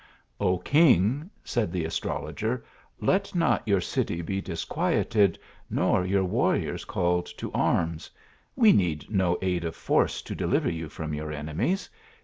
"O 0.49 0.57
king," 0.57 1.29
said 1.43 1.71
the 1.71 1.85
astrologer," 1.85 2.65
let 3.11 3.35
not 3.35 3.67
your 3.67 3.81
city 3.81 4.23
be 4.23 4.41
disquieted, 4.41 5.37
nor 5.69 6.03
your 6.07 6.23
warriors 6.23 6.85
called 6.85 7.27
to 7.37 7.51
arms; 7.51 8.09
we 8.55 8.71
need 8.71 9.11
no 9.11 9.37
aid 9.43 9.63
of 9.63 9.75
force 9.75 10.23
to 10.23 10.33
deliver 10.33 10.71
you 10.71 10.89
from 10.89 11.13
your 11.13 11.31
ene 11.31 11.53
mies. 11.55 11.87